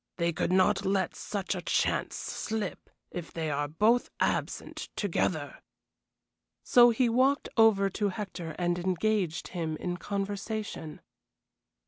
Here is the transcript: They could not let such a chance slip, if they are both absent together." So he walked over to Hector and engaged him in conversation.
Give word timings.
They 0.17 0.33
could 0.33 0.51
not 0.51 0.83
let 0.83 1.13
such 1.15 1.53
a 1.53 1.61
chance 1.61 2.15
slip, 2.15 2.89
if 3.11 3.31
they 3.31 3.51
are 3.51 3.67
both 3.67 4.09
absent 4.19 4.89
together." 4.95 5.61
So 6.63 6.89
he 6.89 7.07
walked 7.07 7.49
over 7.55 7.87
to 7.91 8.09
Hector 8.09 8.55
and 8.57 8.79
engaged 8.79 9.49
him 9.49 9.77
in 9.77 9.97
conversation. 9.97 11.01